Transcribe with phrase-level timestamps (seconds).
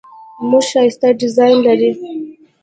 [0.49, 1.91] موټر ښایسته ډیزاین لري.